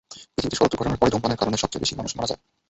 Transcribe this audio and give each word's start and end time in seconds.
পৃথিবীতে 0.35 0.57
সড়ক 0.57 0.71
দুর্ঘটনার 0.71 0.99
পরই 1.01 1.13
ধূমপানের 1.13 1.39
কারণে 1.41 1.57
সবচেয়ে 1.63 1.83
বেশি 1.83 1.93
মানুষ 1.99 2.11
মারা 2.15 2.29
যায়। 2.29 2.41